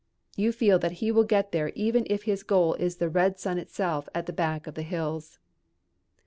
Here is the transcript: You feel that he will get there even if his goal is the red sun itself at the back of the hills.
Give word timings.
You 0.35 0.51
feel 0.51 0.79
that 0.79 0.93
he 0.93 1.11
will 1.11 1.23
get 1.25 1.51
there 1.51 1.69
even 1.75 2.07
if 2.09 2.23
his 2.23 2.41
goal 2.41 2.73
is 2.73 2.95
the 2.95 3.07
red 3.07 3.37
sun 3.39 3.59
itself 3.59 4.09
at 4.15 4.25
the 4.25 4.33
back 4.33 4.65
of 4.65 4.73
the 4.73 4.81
hills. 4.81 5.37